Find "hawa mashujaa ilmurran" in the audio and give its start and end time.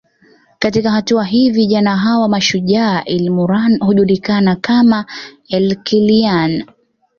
1.97-3.79